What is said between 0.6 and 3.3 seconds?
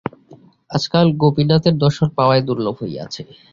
আজকাল গোপীনাথের দর্শন পাওয়াই দুর্লভ হইয়াছে।